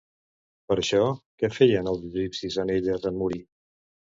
Per 0.71 0.77
això, 0.83 1.01
què 1.43 1.51
feien 1.57 1.91
els 1.93 2.09
egipcis 2.09 2.59
en 2.65 2.73
elles 2.79 3.07
en 3.13 3.21
morir? 3.25 3.43